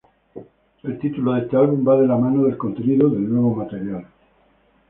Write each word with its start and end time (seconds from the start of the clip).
El 0.81 0.97
título 0.97 1.33
de 1.33 1.41
este 1.41 1.55
álbum 1.57 1.87
va 1.87 1.95
de 2.01 2.07
la 2.07 2.17
mano 2.17 2.45
del 2.45 2.57
contenido 2.57 3.07
del 3.07 3.29
nuevo 3.31 3.53
material. 3.53 4.07